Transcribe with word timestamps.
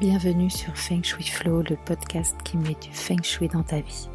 Bienvenue 0.00 0.48
sur 0.48 0.76
Feng 0.76 1.02
Shui 1.02 1.24
Flow, 1.24 1.62
le 1.68 1.76
podcast 1.84 2.36
qui 2.44 2.56
met 2.56 2.76
du 2.80 2.88
Feng 2.92 3.20
Shui 3.20 3.48
dans 3.48 3.64
ta 3.64 3.80
vie. 3.80 4.08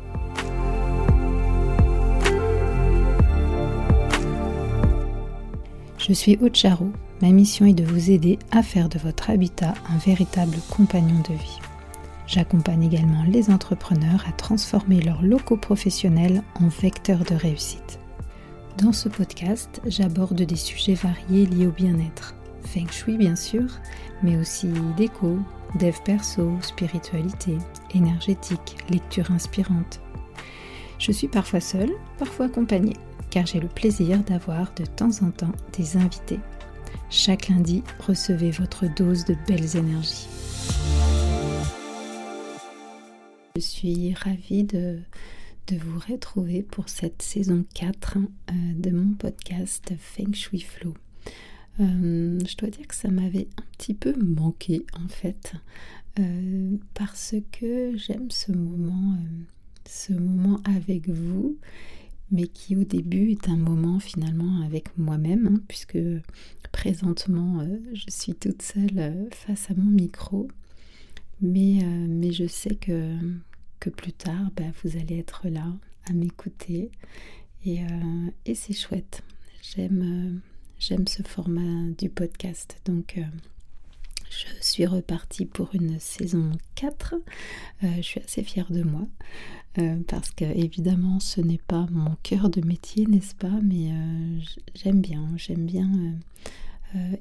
Je 5.97 6.13
suis 6.13 6.37
Ocharo. 6.41 6.89
Ma 7.21 7.31
mission 7.31 7.65
est 7.65 7.73
de 7.73 7.83
vous 7.83 8.11
aider 8.11 8.39
à 8.51 8.63
faire 8.63 8.87
de 8.87 8.97
votre 8.97 9.29
habitat 9.29 9.73
un 9.93 9.97
véritable 9.97 10.55
compagnon 10.69 11.19
de 11.27 11.33
vie. 11.33 11.59
J'accompagne 12.27 12.83
également 12.83 13.25
les 13.27 13.49
entrepreneurs 13.49 14.23
à 14.25 14.31
transformer 14.31 15.01
leurs 15.01 15.21
locaux 15.21 15.57
professionnels 15.57 16.43
en 16.61 16.69
vecteurs 16.69 17.25
de 17.25 17.35
réussite. 17.35 17.99
Dans 18.77 18.93
ce 18.93 19.09
podcast, 19.09 19.81
j'aborde 19.85 20.43
des 20.43 20.55
sujets 20.55 20.93
variés 20.93 21.45
liés 21.45 21.67
au 21.67 21.71
bien-être. 21.71 22.35
Feng 22.63 22.89
Shui 22.89 23.17
bien 23.17 23.35
sûr, 23.35 23.67
mais 24.23 24.37
aussi 24.37 24.69
déco, 24.95 25.39
dev 25.75 25.95
perso, 26.05 26.51
spiritualité, 26.61 27.57
énergétique, 27.93 28.77
lecture 28.89 29.31
inspirante. 29.31 30.01
Je 30.99 31.11
suis 31.11 31.27
parfois 31.27 31.59
seule, 31.59 31.91
parfois 32.17 32.45
accompagnée, 32.45 32.95
car 33.29 33.45
j'ai 33.45 33.59
le 33.59 33.67
plaisir 33.67 34.19
d'avoir 34.23 34.73
de 34.75 34.85
temps 34.85 35.23
en 35.23 35.31
temps 35.31 35.51
des 35.77 35.97
invités. 35.97 36.39
Chaque 37.09 37.49
lundi, 37.49 37.83
recevez 37.99 38.51
votre 38.51 38.87
dose 38.93 39.25
de 39.25 39.35
belles 39.47 39.75
énergies. 39.75 40.27
Je 43.55 43.61
suis 43.61 44.13
ravie 44.13 44.63
de, 44.63 44.99
de 45.67 45.77
vous 45.77 45.99
retrouver 46.11 46.63
pour 46.63 46.89
cette 46.89 47.21
saison 47.21 47.65
4 47.75 48.17
euh, 48.17 48.53
de 48.75 48.91
mon 48.91 49.13
podcast 49.13 49.93
Feng 49.99 50.33
Shui 50.33 50.61
Flow. 50.61 50.93
Euh, 51.79 52.39
je 52.47 52.55
dois 52.57 52.69
dire 52.69 52.87
que 52.87 52.95
ça 52.95 53.09
m'avait 53.09 53.47
un 53.57 53.65
petit 53.77 53.95
peu 53.95 54.13
manqué 54.15 54.85
en 54.93 55.07
fait, 55.07 55.53
euh, 56.19 56.77
parce 56.93 57.33
que 57.51 57.97
j'aime 57.97 58.29
ce 58.29 58.51
moment, 58.51 59.15
euh, 59.15 59.43
ce 59.87 60.13
moment 60.13 60.59
avec 60.65 61.09
vous, 61.09 61.57
mais 62.31 62.47
qui 62.47 62.75
au 62.75 62.83
début 62.83 63.31
est 63.31 63.49
un 63.49 63.57
moment 63.57 63.99
finalement 63.99 64.61
avec 64.61 64.95
moi-même, 64.99 65.47
hein, 65.47 65.61
puisque 65.67 65.97
présentement 66.71 67.65
je 67.93 68.05
suis 68.09 68.35
toute 68.35 68.61
seule 68.61 69.27
face 69.31 69.71
à 69.71 69.73
mon 69.75 69.89
micro, 69.89 70.47
mais, 71.41 71.83
mais 72.07 72.31
je 72.31 72.47
sais 72.47 72.75
que, 72.75 73.17
que 73.79 73.89
plus 73.89 74.13
tard 74.13 74.51
bah, 74.55 74.63
vous 74.83 74.97
allez 74.97 75.17
être 75.17 75.47
là 75.49 75.73
à 76.05 76.13
m'écouter. 76.13 76.91
Et, 77.65 77.81
et 78.45 78.55
c'est 78.55 78.73
chouette. 78.73 79.23
J'aime 79.61 80.41
J'aime 80.79 81.07
ce 81.07 81.23
format 81.23 81.91
du 81.97 82.09
podcast. 82.09 82.77
Donc, 82.85 83.17
euh, 83.17 83.21
je 84.29 84.45
suis 84.61 84.85
repartie 84.85 85.45
pour 85.45 85.69
une 85.73 85.97
saison 85.99 86.51
4. 86.75 87.15
Euh, 87.83 87.87
je 87.97 88.01
suis 88.01 88.19
assez 88.19 88.43
fière 88.43 88.71
de 88.71 88.83
moi. 88.83 89.07
Euh, 89.79 89.97
parce 90.07 90.29
que 90.31 90.45
évidemment 90.45 91.19
ce 91.19 91.41
n'est 91.41 91.61
pas 91.67 91.87
mon 91.89 92.15
cœur 92.21 92.49
de 92.49 92.61
métier, 92.61 93.07
n'est-ce 93.07 93.33
pas? 93.33 93.59
Mais 93.63 93.89
j'aime 94.75 95.01
bien, 95.01 95.29
j'aime 95.35 95.65
bien 95.65 95.89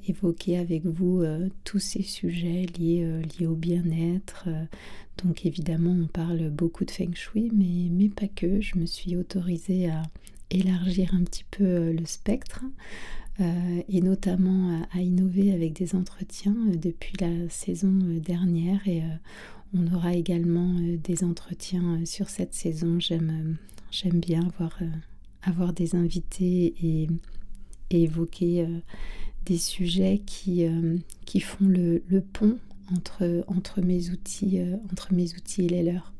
évoquer 0.07 0.59
avec 0.59 0.85
vous 0.85 1.23
tous 1.63 1.79
ces 1.79 2.03
sujets 2.03 2.67
liés, 2.77 3.23
liés 3.39 3.47
au 3.47 3.55
bien-être. 3.55 4.49
donc 5.23 5.47
évidemment 5.47 5.97
on 5.99 6.05
parle 6.05 6.51
beaucoup 6.51 6.85
de 6.85 6.91
feng 6.91 7.15
shui, 7.15 7.49
mais, 7.51 7.89
mais 7.89 8.09
pas 8.09 8.27
que. 8.27 8.61
Je 8.61 8.77
me 8.77 8.85
suis 8.85 9.15
autorisée 9.15 9.89
à 9.89 10.03
élargir 10.51 11.15
un 11.15 11.23
petit 11.23 11.45
peu 11.49 11.91
le 11.91 12.05
spectre. 12.05 12.63
Euh, 13.39 13.81
et 13.89 14.01
notamment 14.01 14.85
à, 14.93 15.01
innover 15.01 15.53
avec 15.53 15.73
des 15.73 15.95
entretiens 15.95 16.55
euh, 16.69 16.75
depuis 16.75 17.13
la 17.19 17.49
saison 17.49 17.99
euh, 18.03 18.19
dernière 18.19 18.87
et 18.87 19.01
on 19.73 19.91
aura 19.91 20.13
également 20.13 20.75
des 21.03 21.23
entretiens 21.23 22.05
sur 22.05 22.29
cette 22.29 22.53
saison. 22.53 22.99
J'aime, 22.99 23.57
j'aime 23.89 24.19
bien 24.19 24.45
avoir, 24.45 24.79
avoir 25.41 25.73
des 25.73 25.95
invités 25.95 26.75
et, 26.83 27.07
évoquer 27.89 28.67
des 29.45 29.59
sujets 29.59 30.21
qui, 30.25 30.65
qui 31.25 31.39
font 31.39 31.65
le, 31.65 32.01
le, 32.07 32.21
pont 32.21 32.57
entre, 32.95 33.43
entre, 33.47 33.81
mes 33.81 34.09
outils, 34.09 34.59
entre 34.91 35.13
mes 35.13 35.31
outils 35.35 35.65
et 35.65 35.69
les 35.69 35.83
leurs. 35.83 36.11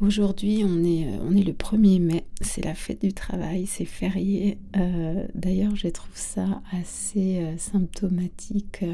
Aujourd'hui, 0.00 0.62
on 0.64 0.84
est, 0.84 1.06
euh, 1.06 1.18
on 1.22 1.34
est 1.36 1.42
le 1.42 1.52
1er 1.52 2.00
mai, 2.00 2.24
c'est 2.40 2.64
la 2.64 2.76
fête 2.76 3.02
du 3.02 3.12
travail, 3.12 3.66
c'est 3.66 3.84
férié. 3.84 4.58
Euh, 4.76 5.26
d'ailleurs, 5.34 5.74
je 5.74 5.88
trouve 5.88 6.14
ça 6.14 6.62
assez 6.70 7.38
euh, 7.38 7.58
symptomatique 7.58 8.84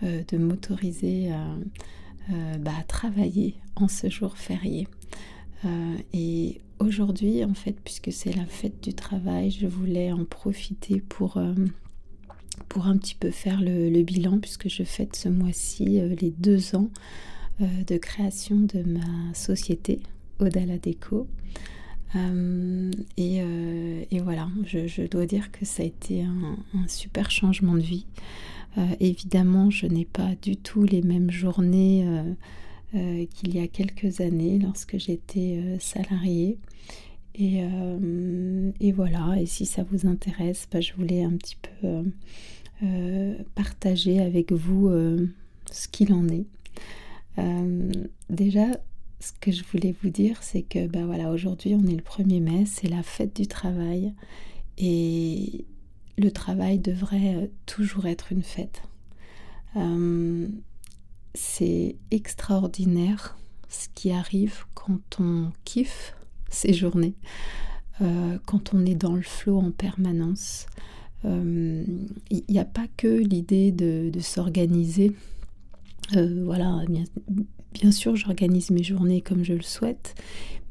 de 0.00 0.38
m'autoriser 0.38 1.32
bah, 2.60 2.70
à 2.78 2.84
travailler 2.84 3.56
en 3.74 3.88
ce 3.88 4.08
jour 4.08 4.38
férié. 4.38 4.86
et 6.12 6.60
aujourd'hui, 6.78 7.44
en 7.44 7.54
fait, 7.54 7.74
puisque 7.82 8.12
c'est 8.12 8.32
la 8.32 8.46
fête 8.46 8.80
du 8.80 8.94
travail, 8.94 9.50
je 9.50 9.66
voulais 9.66 10.12
en 10.12 10.24
profiter 10.24 11.00
pour, 11.00 11.42
pour 12.68 12.86
un 12.86 12.96
petit 12.96 13.16
peu 13.16 13.32
faire 13.32 13.60
le, 13.60 13.90
le, 13.90 14.02
bilan, 14.04 14.38
puisque 14.38 14.68
je 14.68 14.84
fête 14.84 15.16
ce 15.16 15.28
mois-ci 15.28 16.00
les 16.20 16.30
deux 16.30 16.76
ans 16.76 16.90
de 17.58 17.96
création 17.96 18.54
de 18.54 18.84
ma 18.84 19.34
société 19.34 20.00
Odala 20.40 20.78
Déco. 20.78 21.26
Euh, 22.16 22.90
euh, 23.18 24.04
et, 24.10 24.20
voilà, 24.20 24.48
je, 24.64 25.06
dois 25.06 25.26
dire 25.26 25.50
que 25.52 25.64
ça 25.64 25.82
a 25.82 25.86
été 25.86 26.22
un, 26.22 26.56
super 26.86 27.30
changement 27.30 27.74
de 27.74 27.80
vie. 27.80 28.06
Euh, 28.76 28.86
évidemment, 29.00 29.70
je 29.70 29.86
n'ai 29.86 30.04
pas 30.04 30.34
du 30.42 30.56
tout 30.56 30.84
les 30.84 31.02
mêmes 31.02 31.30
journées 31.30 32.06
qu'il 32.92 33.54
y 33.54 33.60
a 33.60 33.68
quelques 33.68 34.20
années 34.20 34.58
lorsque 34.58 34.98
j'étais 34.98 35.62
salariée. 35.78 36.58
Et, 37.34 37.62
voilà, 38.92 39.36
et 39.38 39.46
si 39.46 39.66
ça 39.66 39.84
vous 39.90 40.06
intéresse, 40.06 40.66
bah, 40.72 40.80
je 40.80 40.94
voulais 40.94 41.22
un 41.22 41.32
petit 41.32 41.56
peu 41.56 42.04
partager 43.54 44.20
avec 44.20 44.52
vous 44.52 44.90
ce 45.70 45.88
qu'il 45.88 46.12
en 46.14 46.26
est. 46.28 46.46
déjà, 48.30 48.68
ce 49.20 49.32
que 49.40 49.50
je 49.50 49.64
voulais 49.64 49.94
vous 50.02 50.10
dire, 50.10 50.42
c'est 50.42 50.62
que 50.62 50.86
bah 50.86 51.04
voilà, 51.04 51.30
aujourd'hui 51.30 51.74
on 51.74 51.86
est 51.86 51.96
le 51.96 52.02
1er 52.02 52.40
mai, 52.40 52.64
c'est 52.66 52.88
la 52.88 53.02
fête 53.02 53.34
du 53.34 53.46
travail 53.46 54.14
et 54.78 55.64
le 56.16 56.30
travail 56.30 56.78
devrait 56.78 57.36
euh, 57.36 57.46
toujours 57.66 58.06
être 58.06 58.32
une 58.32 58.42
fête. 58.42 58.82
Euh, 59.76 60.48
c'est 61.34 61.96
extraordinaire 62.10 63.36
ce 63.68 63.88
qui 63.94 64.10
arrive 64.10 64.64
quand 64.74 65.20
on 65.20 65.52
kiffe 65.64 66.14
ces 66.48 66.72
journées, 66.72 67.14
euh, 68.00 68.38
quand 68.46 68.72
on 68.72 68.86
est 68.86 68.94
dans 68.94 69.14
le 69.14 69.22
flot 69.22 69.58
en 69.58 69.70
permanence. 69.70 70.66
Il 71.24 72.44
n'y 72.48 72.60
a 72.60 72.64
pas 72.64 72.86
que 72.96 73.08
l'idée 73.08 73.72
de, 73.72 74.20
s'organiser. 74.20 75.12
voilà, 76.12 76.82
Bien 77.72 77.92
sûr, 77.92 78.16
j'organise 78.16 78.70
mes 78.70 78.82
journées 78.82 79.20
comme 79.20 79.44
je 79.44 79.52
le 79.52 79.62
souhaite, 79.62 80.14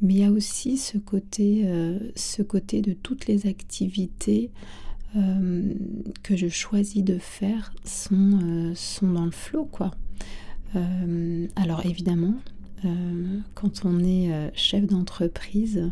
mais 0.01 0.13
il 0.15 0.19
y 0.19 0.23
a 0.23 0.31
aussi 0.31 0.77
ce 0.77 0.97
côté, 0.97 1.63
euh, 1.65 1.99
de 2.81 2.93
toutes 2.93 3.27
les 3.27 3.47
activités 3.47 4.51
euh, 5.15 5.73
que 6.23 6.35
je 6.35 6.47
choisis 6.47 7.03
de 7.03 7.17
faire 7.17 7.71
sont, 7.83 8.39
euh, 8.43 8.73
dans 9.13 9.25
le 9.25 9.31
flot, 9.31 9.69
alors 11.55 11.85
évidemment, 11.85 12.35
quand 13.55 13.85
on 13.85 14.03
est 14.03 14.51
chef 14.53 14.85
d'entreprise, 14.85 15.89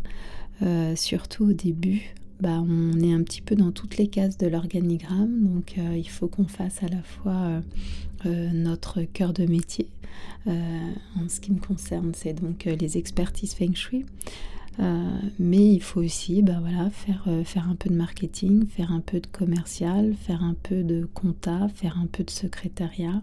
surtout 0.94 1.46
au 1.46 1.52
début, 1.52 2.14
bah, 2.40 2.62
on 2.66 3.00
est 3.00 3.12
un 3.12 3.22
petit 3.22 3.42
peu 3.42 3.54
dans 3.54 3.72
toutes 3.72 3.96
les 3.96 4.08
cases 4.08 4.38
de 4.38 4.46
l'organigramme, 4.46 5.44
donc 5.44 5.76
il 5.76 6.08
faut 6.08 6.28
qu'on 6.28 6.46
fasse 6.46 6.82
à 6.82 6.88
la 6.88 7.02
fois 7.02 7.62
notre 8.24 9.02
cœur 9.02 9.32
de 9.32 9.46
métier, 9.46 9.88
euh, 10.46 10.92
en 11.16 11.28
ce 11.28 11.40
qui 11.40 11.52
me 11.52 11.58
concerne, 11.58 12.12
c'est 12.14 12.34
donc 12.34 12.66
euh, 12.66 12.76
les 12.76 12.98
expertises 12.98 13.54
feng 13.54 13.74
shui. 13.74 14.06
Euh, 14.78 15.18
mais 15.38 15.72
il 15.72 15.80
faut 15.80 16.02
aussi 16.02 16.42
bah 16.42 16.60
faire, 16.92 17.26
faire 17.44 17.68
un 17.68 17.76
peu 17.76 17.88
de 17.88 17.94
marketing, 17.94 18.66
faire 18.66 18.92
un 18.92 19.00
peu 19.00 19.20
de 19.20 19.26
commercial, 19.26 20.14
faire 20.14 20.44
un 20.44 20.54
peu 20.54 20.82
de 20.84 21.08
compta, 21.14 21.68
faire 21.74 21.98
un 21.98 22.06
peu 22.06 22.22
de 22.24 22.30
secrétariat. 22.30 23.22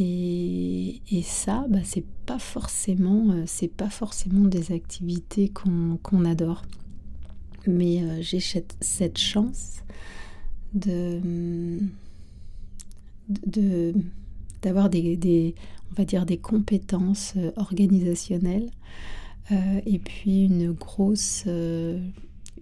Et, 0.00 1.00
ça, 1.22 1.66
bah, 1.68 1.80
c'est 1.84 2.06
pas 2.24 2.38
forcément 2.38 3.34
des 4.44 4.72
activités 4.72 5.50
qu'on 5.50 6.24
adore. 6.24 6.62
Mais 7.68 8.22
j'ai 8.22 8.40
cette 8.40 9.18
chance 9.18 9.82
de, 10.74 11.20
d'avoir 14.62 14.88
des, 14.88 15.54
on 15.90 15.94
va 15.94 16.04
dire 16.04 16.26
des 16.26 16.38
compétences 16.38 17.34
euh, 17.36 17.50
organisationnelles 17.56 18.70
euh, 19.52 19.80
et 19.86 19.98
puis 19.98 20.44
une 20.44 20.72
grosse, 20.72 21.44
euh, 21.46 22.00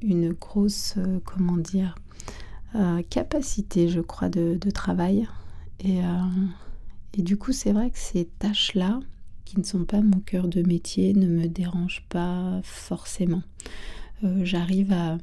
une 0.02 0.32
grosse 0.32 0.96
comment 1.24 1.56
dire, 1.56 1.96
capacité, 3.08 3.88
je 3.88 4.00
crois, 4.00 4.28
de, 4.28 4.58
travail. 4.70 5.26
Et, 5.80 6.00
Et 7.14 7.22
du 7.22 7.38
coup, 7.38 7.52
c'est 7.52 7.72
vrai 7.72 7.90
que 7.90 7.98
ces 7.98 8.26
tâches-là, 8.38 9.00
qui 9.46 9.58
ne 9.58 9.64
sont 9.64 9.86
pas 9.86 10.02
mon 10.02 10.20
cœur 10.20 10.46
de 10.46 10.60
métier, 10.60 11.14
ne 11.14 11.26
me 11.26 11.46
dérangent 11.48 12.04
pas 12.10 12.60
forcément. 12.62 13.42
Euh, 14.24 14.44
j'arrive 14.44 14.92
à, 14.92 15.18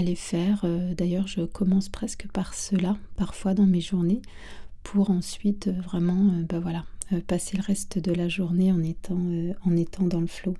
les 0.00 0.14
faire. 0.14 0.62
Euh, 0.64 0.94
d'ailleurs, 0.94 1.26
je 1.26 1.42
commence 1.42 1.88
presque 1.88 2.26
par 2.32 2.54
cela, 2.54 2.96
parfois 3.16 3.54
dans 3.54 3.66
mes 3.66 3.80
journées, 3.80 4.22
pour 4.82 5.10
ensuite 5.10 5.68
vraiment 5.68 6.32
bah 6.48 6.60
voilà, 6.60 6.84
passer 7.26 7.56
le 7.56 7.62
reste 7.62 7.98
de 7.98 8.12
la 8.12 8.28
journée 8.28 8.72
en 8.72 8.82
étant, 8.82 9.14
dans 10.06 10.20
le 10.20 10.26
flot. 10.26 10.56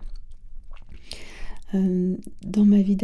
dans 1.73 2.65
ma 2.65 2.83
vie 2.83 2.97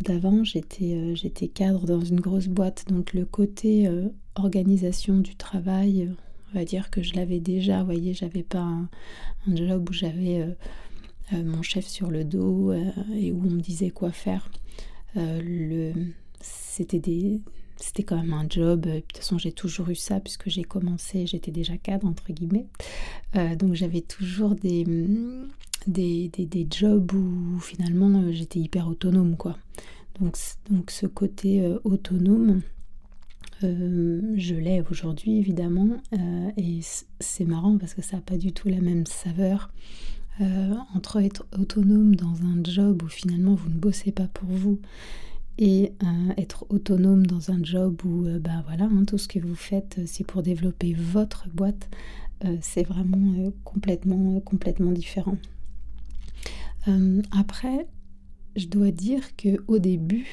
d'avant, 0.00 0.42
j'étais, 0.42 1.48
cadre 1.52 1.86
dans 1.86 2.00
une 2.00 2.20
grosse 2.20 2.48
boîte, 2.48 2.86
donc 2.88 3.12
le 3.12 3.26
côté 3.26 3.88
organisation 4.34 5.18
du 5.18 5.36
travail, 5.36 6.10
on 6.54 6.58
va 6.58 6.64
dire 6.64 6.90
que 6.90 7.02
je 7.02 7.14
l'avais 7.14 7.40
déjà, 7.40 7.80
vous 7.80 7.86
voyez, 7.86 8.14
j'avais 8.14 8.44
pas 8.44 8.60
un, 8.60 8.88
job 9.48 9.88
où 9.90 9.92
j'avais 9.92 10.40
euh, 10.40 10.46
euh, 10.46 10.54
mon 11.32 11.62
chef 11.62 11.86
sur 11.86 12.10
le 12.10 12.24
dos 12.24 12.70
euh, 12.70 12.90
et 13.14 13.32
où 13.32 13.42
on 13.44 13.50
me 13.50 13.60
disait 13.60 13.90
quoi 13.90 14.12
faire. 14.12 14.50
le, 15.14 15.92
c'était 16.40 17.40
c'était 17.76 18.02
quand 18.02 18.16
même 18.16 18.32
un 18.32 18.46
job. 18.48 18.82
De 18.82 19.00
toute 19.00 19.18
façon, 19.18 19.36
j'ai 19.36 19.52
toujours 19.52 19.90
eu 19.90 19.94
ça 19.94 20.20
puisque 20.20 20.48
j'ai 20.48 20.62
commencé, 20.62 21.26
j'étais 21.26 21.50
déjà 21.50 21.76
cadre 21.76 22.06
entre 22.06 22.32
guillemets. 22.32 22.66
donc 23.56 23.74
j'avais 23.74 24.00
toujours 24.00 24.54
des, 24.54 24.84
des, 25.86 26.28
des, 26.28 26.46
des, 26.46 26.66
jobs 26.70 27.12
où 27.12 27.58
finalement 27.60 28.30
j'étais 28.32 28.60
hyper 28.60 28.88
autonome 28.88 29.36
quoi. 29.36 29.56
Donc, 30.20 30.36
donc 30.70 30.90
ce 30.92 31.06
côté 31.06 31.68
autonome, 31.82 32.62
euh, 33.62 34.20
je 34.36 34.54
l'ai 34.54 34.82
aujourd'hui 34.90 35.38
évidemment 35.38 35.96
euh, 36.12 36.50
et 36.56 36.80
c'est 37.20 37.44
marrant 37.44 37.78
parce 37.78 37.94
que 37.94 38.02
ça 38.02 38.16
n'a 38.16 38.22
pas 38.22 38.36
du 38.36 38.52
tout 38.52 38.68
la 38.68 38.80
même 38.80 39.06
saveur 39.06 39.72
euh, 40.40 40.74
entre 40.94 41.22
être 41.22 41.46
autonome 41.58 42.16
dans 42.16 42.42
un 42.42 42.62
job 42.62 43.02
où 43.02 43.08
finalement 43.08 43.54
vous 43.54 43.70
ne 43.70 43.78
bossez 43.78 44.12
pas 44.12 44.28
pour 44.28 44.48
vous 44.48 44.80
et 45.56 45.92
être 46.36 46.66
autonome 46.68 47.26
dans 47.26 47.52
un 47.52 47.62
job 47.62 48.04
où 48.04 48.26
bah 48.40 48.64
voilà 48.66 48.86
hein, 48.86 49.04
tout 49.06 49.18
ce 49.18 49.28
que 49.28 49.38
vous 49.38 49.54
faites 49.54 50.00
c'est 50.04 50.26
pour 50.26 50.42
développer 50.42 50.94
votre 50.94 51.46
boîte 51.54 51.88
c'est 52.60 52.82
vraiment 52.82 53.52
complètement 53.62 54.40
complètement 54.40 54.90
différent 54.90 55.36
après 57.30 57.86
je 58.56 58.66
dois 58.66 58.90
dire 58.90 59.36
que 59.36 59.62
au 59.68 59.78
début 59.78 60.26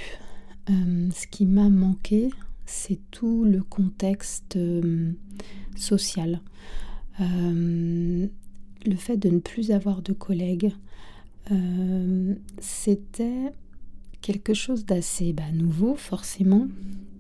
ce 0.68 1.28
qui 1.28 1.46
m'a 1.46 1.70
manqué 1.70 2.32
c'est 2.72 3.00
tout 3.12 3.44
le 3.44 3.62
contexte 3.62 4.56
euh, 4.56 5.12
social. 5.76 6.42
Euh, 7.20 8.28
le 8.86 8.96
fait 8.96 9.18
de 9.18 9.30
ne 9.30 9.40
plus 9.40 9.72
avoir 9.72 10.02
de 10.02 10.14
collègues, 10.14 10.74
euh, 11.52 12.36
c'était 12.60 13.52
quelque 14.22 14.54
chose 14.54 14.86
d'assez 14.86 15.34
bah, 15.34 15.52
nouveau 15.54 15.96
forcément. 15.96 16.68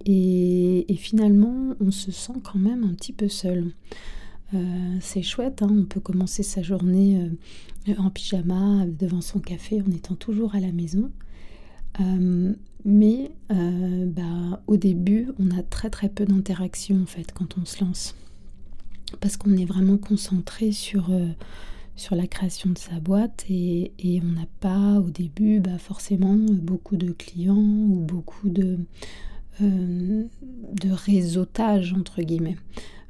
Et, 0.05 0.85
finalement, 0.97 1.75
on 1.79 1.91
se 1.91 2.11
sent 2.11 2.33
quand 2.43 2.59
même 2.59 2.83
un 2.83 2.93
petit 2.93 3.13
peu 3.13 3.29
seul. 3.29 3.71
c'est 4.99 5.21
chouette, 5.21 5.61
hein, 5.61 5.69
on 5.71 5.85
peut 5.85 5.99
commencer 5.99 6.43
sa 6.43 6.61
journée 6.61 7.29
en 7.97 8.09
pyjama 8.09 8.85
devant 8.87 9.21
son 9.21 9.39
café 9.39 9.81
en 9.81 9.91
étant 9.91 10.15
toujours 10.15 10.55
à 10.55 10.59
la 10.59 10.71
maison. 10.71 11.11
Mais 12.85 13.31
euh, 13.51 14.05
bah, 14.05 14.61
au 14.67 14.77
début, 14.77 15.29
on 15.39 15.51
a 15.51 15.61
très 15.61 15.89
très 15.89 16.09
peu 16.09 16.25
d'interaction 16.25 17.01
en 17.01 17.05
fait 17.05 17.31
quand 17.33 17.57
on 17.57 17.65
se 17.65 17.83
lance. 17.83 18.15
Parce 19.19 19.37
qu'on 19.37 19.55
est 19.57 19.65
vraiment 19.65 19.97
concentré 19.97 20.71
sur, 20.71 21.11
euh, 21.11 21.27
sur 21.95 22.15
la 22.15 22.27
création 22.27 22.69
de 22.69 22.77
sa 22.77 22.99
boîte 22.99 23.45
et, 23.49 23.91
on 24.23 24.39
n'a 24.39 24.47
pas 24.59 24.99
au 24.99 25.09
début 25.09 25.59
bah, 25.59 25.77
forcément 25.77 26.35
beaucoup 26.35 26.97
de 26.97 27.11
clients 27.11 27.55
ou 27.55 28.03
beaucoup 28.05 28.49
de, 28.49 28.79
euh, 29.61 30.23
de 30.73 30.91
réseautage 30.91 31.93
entre 31.93 32.21
guillemets. 32.21 32.57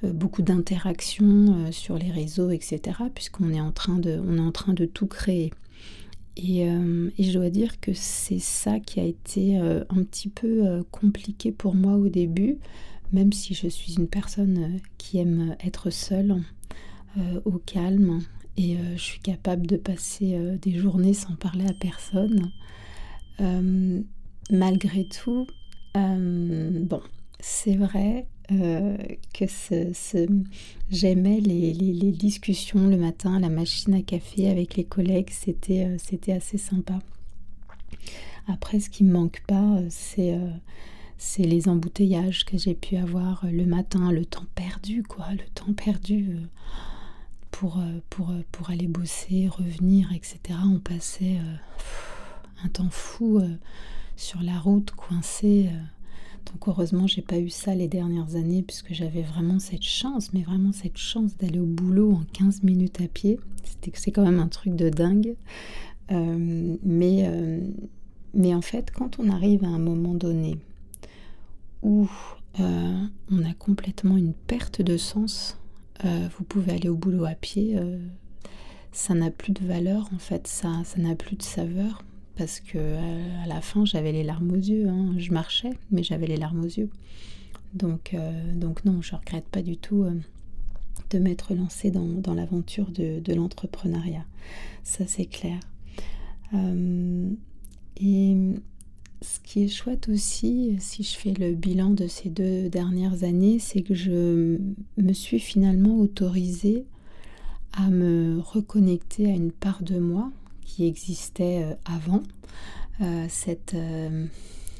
beaucoup 0.04 0.42
d'interactions 0.42 1.72
sur 1.72 1.98
les 1.98 2.10
réseaux, 2.10 2.50
etc. 2.50 2.80
Puisqu'on 3.14 3.52
est, 3.54 3.62
en 3.62 3.72
train 3.72 4.00
de, 4.00 4.20
on 4.26 4.38
est 4.38 4.42
en 4.42 4.52
train 4.52 4.74
de 4.74 4.86
tout 4.86 5.08
créer. 5.08 5.52
Euh, 6.40 7.10
et, 7.18 7.24
je 7.24 7.38
dois 7.38 7.50
dire 7.50 7.80
que 7.80 7.92
c'est 7.94 8.40
ça 8.40 8.80
qui 8.80 9.00
a 9.00 9.04
été 9.04 9.60
euh, 9.60 9.84
un 9.90 10.04
petit 10.04 10.30
peu 10.30 10.66
euh, 10.66 10.82
compliqué 10.92 11.52
pour 11.52 11.76
moi 11.76 11.96
au 11.96 12.08
début, 12.08 12.58
même 13.12 13.34
si 13.34 13.54
je 13.54 13.68
suis 13.68 13.96
une 13.96 14.08
personne 14.08 14.80
qui 14.98 15.18
aime 15.20 15.56
être 15.64 15.90
seule, 15.90 16.44
au 17.44 17.58
calme, 17.58 18.22
et 18.56 18.78
je 18.96 19.02
suis 19.02 19.20
capable 19.20 19.68
de 19.68 19.76
passer 19.76 20.38
des 20.62 20.72
journées 20.72 21.14
sans 21.14 21.36
parler 21.36 21.66
à 21.66 21.74
personne. 21.74 22.52
malgré 24.50 25.06
tout, 25.06 25.46
bon, 25.94 27.02
c'est 27.42 27.76
vrai 27.76 28.28
euh, 28.52 28.98
que 29.34 29.46
j'aimais 30.90 31.40
les, 31.40 32.12
discussions 32.12 32.88
le 32.88 32.98
matin 32.98 33.36
à 33.36 33.40
la 33.40 33.50
machine 33.50 33.94
à 33.94 34.02
café 34.02 34.50
avec 34.50 34.76
les 34.76 34.84
collègues, 34.84 35.30
c'était, 35.30 35.86
euh, 35.86 36.36
assez 36.36 36.58
sympa. 36.58 37.00
Après, 38.48 38.80
ce 38.80 38.90
qui 38.90 39.04
me 39.04 39.14
manque 39.14 39.42
pas, 39.48 39.78
euh, 39.78 39.88
c'est, 39.90 40.38
c'est 41.24 41.44
les 41.44 41.70
embouteillages 41.70 42.46
que 42.46 42.58
j'ai 42.58 42.74
pu 42.74 42.98
avoir 42.98 43.46
le 43.46 43.68
matin, 43.68 44.12
le 44.12 44.26
temps 44.26 44.48
perdu, 44.56 45.04
quoi, 45.04 45.28
le 45.34 45.48
temps 45.54 45.72
perdu 45.72 46.36
pour, 47.52 47.80
pour, 48.10 48.34
pour 48.52 48.72
aller 48.72 48.88
bosser, 48.88 49.48
revenir, 49.48 50.12
etc. 50.14 50.40
On 50.66 50.80
passait 50.80 51.38
un 52.64 52.70
temps 52.70 52.90
fou 52.90 53.40
sur 54.16 54.42
la 54.42 54.58
route, 54.58 54.90
coincé. 54.92 55.70
Donc 56.52 56.68
heureusement, 56.68 57.06
j'ai 57.06 57.22
pas 57.22 57.38
eu 57.38 57.52
ça 57.52 57.76
les 57.76 57.88
dernières 57.88 58.36
années 58.36 58.64
puisque 58.64 58.92
j'avais 58.92 59.22
vraiment 59.22 59.60
cette 59.60 59.84
chance, 59.84 60.34
mais 60.34 60.42
vraiment 60.42 60.72
cette 60.72 60.98
chance 60.98 61.38
d'aller 61.38 61.60
au 61.60 61.68
boulot 61.68 62.14
en 62.14 62.24
15 62.34 62.64
minutes 62.64 63.00
à 63.00 63.08
pied. 63.08 63.40
C'est 63.94 64.12
quand 64.12 64.24
même 64.24 64.40
un 64.40 64.48
truc 64.48 64.76
de 64.76 64.90
dingue. 64.90 65.36
Euh, 66.12 66.78
mais, 66.84 67.26
euh, 67.28 67.60
mais 68.34 68.56
en 68.56 68.62
fait, 68.62 68.90
quand 68.92 69.20
on 69.20 69.30
arrive 69.30 69.64
à 69.64 69.68
un 69.68 69.78
moment 69.78 70.16
donné 70.16 70.58
où 71.82 72.08
euh, 72.60 73.06
on 73.32 73.44
a 73.44 73.54
complètement 73.54 74.18
une 74.18 74.34
perte 74.34 74.82
de 74.82 74.98
sens, 74.98 75.58
vous 76.04 76.44
pouvez 76.46 76.74
aller 76.74 76.90
au 76.90 76.96
boulot 76.96 77.26
à 77.26 77.36
pied, 77.36 77.78
ça 78.92 79.14
n'a 79.14 79.30
plus 79.30 79.52
de 79.52 79.64
valeur 79.64 80.10
en 80.16 80.18
fait, 80.18 80.48
ça 80.48 80.82
n'a 80.98 81.16
plus 81.16 81.36
de 81.36 81.44
saveur 81.44 82.04
parce 82.42 82.60
que 82.60 82.78
euh, 82.78 83.44
à 83.44 83.48
la 83.48 83.62
fin 83.62 83.86
j'avais 83.86 84.12
les 84.12 84.24
larmes 84.24 84.52
aux 84.52 84.56
yeux. 84.56 84.88
Hein. 84.90 85.14
Je 85.18 85.32
marchais, 85.32 85.72
mais 85.92 86.04
j'avais 86.04 86.28
les 86.28 86.38
larmes 86.38 86.62
aux 86.62 86.68
yeux. 86.68 86.90
Donc, 87.74 88.14
euh, 88.14 88.54
donc 88.56 88.84
non, 88.84 89.02
je 89.02 89.16
regrette 89.16 89.46
pas 89.46 89.62
du 89.62 89.78
tout 89.78 90.04
euh, 90.04 90.16
de 91.12 91.20
m'être 91.20 91.54
lancée 91.54 91.92
dans, 91.92 92.34
l'aventure 92.34 92.90
de, 92.92 93.34
l'entrepreneuriat. 93.34 94.26
Ça 94.84 95.06
c'est 95.08 95.26
clair. 95.26 95.60
et 97.98 98.36
ce 99.22 99.40
qui 99.40 99.64
est 99.64 99.68
chouette 99.68 100.10
aussi, 100.10 100.76
si 100.80 101.04
je 101.04 101.16
fais 101.16 101.34
le 101.34 101.54
bilan 101.54 101.92
de 101.92 102.08
ces 102.08 102.30
deux 102.30 102.70
dernières 102.70 103.24
années, 103.24 103.60
c'est 103.60 103.82
que 103.82 103.94
je 103.94 104.58
me 104.98 105.14
suis 105.14 105.40
finalement 105.40 105.98
autorisée 106.00 106.86
à 107.74 107.90
me 107.90 108.40
reconnecter 108.40 109.28
à 109.28 109.36
une 109.36 109.52
part 109.52 109.84
de 109.84 110.00
moi 110.00 110.32
qui 110.64 110.86
existait 110.86 111.64
euh, 111.64 111.74
avant, 111.86 112.24
euh, 113.02 113.26
cette, 113.30 113.74
euh, 113.74 114.26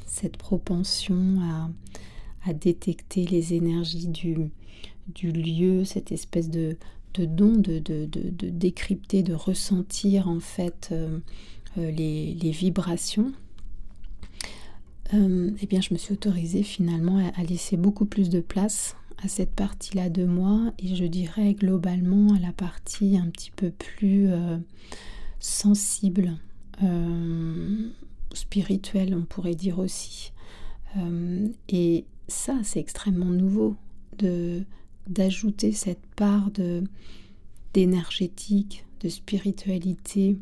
cette 0.06 0.36
propension 0.36 1.40
à, 1.40 1.70
à, 2.46 2.52
détecter 2.52 3.24
les 3.26 3.54
énergies 3.54 4.08
du, 4.08 4.36
du 5.14 5.32
lieu, 5.32 5.84
cette 5.84 6.12
espèce 6.12 6.50
de, 6.50 6.76
de 7.14 7.24
don 7.24 7.52
de, 7.52 7.78
de, 7.78 8.06
de, 8.06 8.48
décrypter, 8.48 9.22
de 9.22 9.34
ressentir 9.34 10.28
en 10.28 10.40
fait 10.40 10.94
les, 11.76 12.34
les, 12.34 12.50
vibrations, 12.50 13.32
eh 15.14 15.66
bien 15.66 15.80
je 15.80 15.92
me 15.92 15.98
suis 15.98 16.14
autorisée 16.14 16.62
finalement 16.62 17.18
à, 17.36 17.42
laisser 17.42 17.76
beaucoup 17.76 18.06
plus 18.06 18.30
de 18.30 18.40
place 18.40 18.96
à 19.22 19.28
cette 19.28 19.54
partie-là 19.54 20.08
de 20.08 20.24
moi 20.24 20.72
et 20.78 20.94
je 20.94 21.04
dirais 21.04 21.54
globalement 21.54 22.34
à 22.34 22.38
la 22.38 22.52
partie 22.52 23.18
un 23.18 23.28
petit 23.28 23.50
peu 23.54 23.70
plus 23.70 24.30
sensible, 25.42 26.38
euh, 26.82 27.90
spirituel, 28.32 29.14
on 29.14 29.24
pourrait 29.24 29.56
dire 29.56 29.78
aussi. 29.78 30.32
Euh, 30.96 31.48
et 31.68 32.04
ça, 32.28 32.58
c'est 32.62 32.80
extrêmement 32.80 33.26
nouveau 33.26 33.76
de 34.18 34.62
d'ajouter 35.08 35.72
cette 35.72 36.06
part 36.14 36.52
de 36.52 36.84
d'énergétique, 37.74 38.84
de 39.00 39.08
spiritualité, 39.08 40.38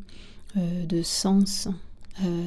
euh, 0.57 0.85
de 0.85 1.01
sens 1.01 1.69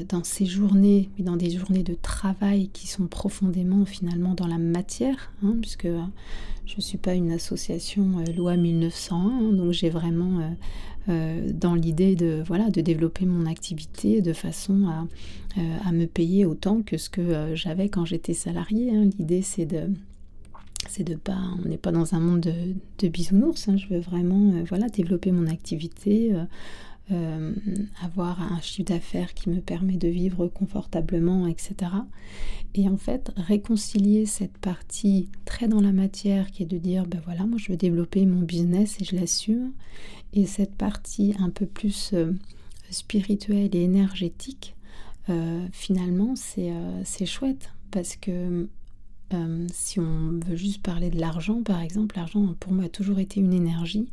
dans 0.10 0.24
ces 0.24 0.46
journées, 0.46 1.10
mais 1.18 1.24
dans 1.24 1.36
des 1.36 1.50
journées 1.50 1.84
de 1.84 1.94
travail 1.94 2.70
qui 2.74 2.88
sont 2.88 3.08
profondément 3.08 3.86
finalement 3.86 4.34
dans 4.34 4.48
la 4.48 4.58
matière, 4.58 5.32
hein, 5.44 5.56
puisque 5.62 5.88
je 6.65 6.75
ne 6.77 6.82
suis 6.82 6.98
pas 6.98 7.13
une 7.13 7.32
association 7.32 8.24
loi 8.36 8.56
1901, 8.56 9.15
hein, 9.15 9.53
donc 9.53 9.72
j'ai 9.72 9.89
vraiment 9.89 10.56
dans 11.08 11.75
l'idée 11.75 12.15
de, 12.15 12.42
voilà, 12.46 12.70
de 12.70 12.80
développer 12.80 13.25
mon 13.25 13.46
activité 13.46 14.22
de 14.22 14.32
façon 14.32 14.88
à, 14.88 15.06
à 15.86 15.92
me 15.92 16.06
payer 16.06 16.46
autant 16.46 16.82
que 16.82 16.98
ce 16.98 17.10
que 17.10 17.56
j'avais 17.56 17.89
quand 17.89 18.06
j'étais 18.06 18.34
salariée. 18.34 18.96
Hein. 18.96 19.10
L'idée 19.18 19.42
c'est 19.42 19.65
de 19.65 19.89
c'est 20.89 21.03
de 21.03 21.15
pas, 21.15 21.39
on 21.63 21.68
n'est 21.68 21.77
pas 21.77 21.92
dans 21.92 22.13
un 22.13 22.20
monde 22.20 22.42
de, 23.00 23.08
bisounours. 23.08 23.70
Je 23.75 23.88
veux 23.88 24.00
vraiment, 24.00 24.53
voilà, 24.68 24.88
développer 24.89 25.32
mon 25.32 25.48
activité, 25.48 26.34
euh, 26.34 26.44
avoir 28.02 28.42
un 28.42 28.60
chiffre 28.62 28.88
d'affaires 28.88 29.34
qui 29.34 29.50
me 29.50 29.60
permet 29.60 29.98
de 29.98 30.08
vivre 30.08 30.48
confortablement, 30.48 31.48
etc. 31.48 31.92
Et 32.76 32.88
en 32.88 32.98
fait, 32.98 33.32
réconcilier 33.36 34.26
cette 34.26 34.58
partie 34.58 35.30
très 35.46 35.68
dans 35.68 35.82
la 35.82 35.92
matière 35.92 36.50
qui 36.50 36.64
est 36.64 36.68
de 36.68 36.78
dire, 36.78 37.06
ben 37.06 37.22
voilà, 37.26 37.46
moi 37.46 37.58
je 37.60 37.72
veux 37.72 37.78
développer 37.78 38.26
mon 38.26 38.42
business 38.42 38.98
et 39.00 39.06
je 39.06 39.16
l'assume, 39.16 39.74
et 40.34 40.46
cette 40.46 40.76
partie 40.76 41.36
un 41.40 41.50
peu 41.50 41.66
plus 41.66 42.12
euh, 42.14 42.32
spirituelle 42.90 43.76
et 43.76 43.84
énergétique, 43.84 44.76
euh, 45.30 45.66
finalement, 45.72 46.36
c'est 46.36 47.26
chouette. 47.26 47.72
Parce 47.92 48.16
que 48.16 48.68
si 49.72 50.00
on 50.00 50.40
veut 50.46 50.56
juste 50.56 50.84
parler 50.84 51.10
de 51.10 51.20
l'argent, 51.20 51.64
par 51.64 51.82
exemple, 51.82 52.16
l'argent 52.18 52.56
pour 52.60 52.72
moi 52.72 52.86
a 52.86 52.90
toujours 52.90 53.20
été 53.20 53.40
une 53.40 53.54
énergie 53.54 54.08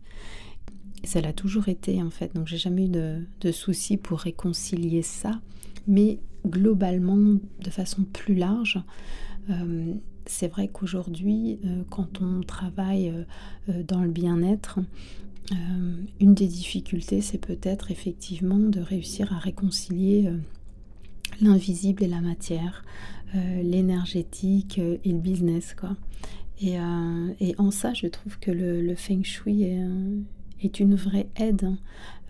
ça 1.05 1.21
l'a 1.21 1.33
toujours 1.33 1.69
été 1.69 2.03
en 2.03 2.11
fait, 2.11 2.35
donc 2.35 2.47
j'ai 2.47 2.59
jamais 2.59 2.87
eu 2.87 2.89
de, 2.89 3.53
soucis 3.53 3.97
pour 3.97 4.21
réconcilier 4.21 5.03
ça. 5.03 5.41
Mais 5.87 6.19
globalement, 6.47 7.17
de 7.17 7.71
façon 7.71 8.05
plus 8.05 8.35
large, 8.35 8.81
euh, 9.49 9.95
c'est 10.27 10.49
vrai 10.49 10.69
qu'aujourd'hui, 10.69 11.59
euh, 11.65 11.83
quand 11.91 12.21
on 12.21 12.43
travaille 12.43 13.13
euh, 13.69 13.83
dans 13.83 14.03
le 14.03 14.11
bien-être, 14.11 14.81
une 16.21 16.35
des 16.35 16.47
difficultés, 16.47 17.21
c'est 17.21 17.45
peut-être 17.45 17.91
effectivement 17.91 18.59
de 18.59 18.79
réussir 18.79 19.33
à 19.33 19.39
réconcilier 19.41 20.31
l'invisible 21.41 22.05
et 22.05 22.07
la 22.07 22.21
matière, 22.21 22.85
l'énergétique 23.35 24.79
et 24.79 25.11
le 25.11 25.19
business. 25.19 25.75
Quoi. 25.75 25.97
Et, 26.61 26.79
en 27.59 27.71
ça, 27.73 27.93
je 27.95 28.07
trouve 28.07 28.39
que 28.39 28.53
le, 28.53 28.81
le 28.81 28.95
feng 28.95 29.25
shui 29.25 29.65
est 29.65 29.83
est 30.63 30.81
une 30.81 30.95
vraie 30.95 31.29
aide 31.37 31.65
hein, 31.65 31.79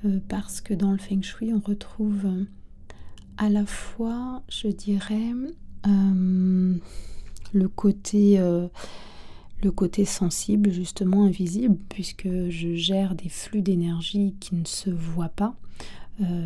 euh, 0.04 0.20
parce 0.28 0.60
que 0.60 0.75
dans 0.75 0.92
le 0.92 0.99
feng 0.99 1.22
shui, 1.22 1.52
on 1.52 1.60
retrouve 1.60 2.25
euh, 2.25 2.44
à 3.37 3.49
la 3.49 3.66
fois, 3.66 4.42
je 4.49 4.68
dirais, 4.68 5.32
euh, 5.87 6.75
le 7.52 7.68
côté 7.68 8.38
le 9.62 9.70
côté 9.70 10.06
sensible, 10.06 10.72
justement 10.72 11.25
invisible, 11.25 11.76
puisque 11.90 12.28
je 12.49 12.75
gère 12.75 13.14
des 13.14 13.28
flux 13.28 13.60
d'énergie 13.60 14.34
qui 14.40 14.54
ne 14.54 14.64
se 14.64 14.88
voient 14.88 15.28
pas, 15.28 15.54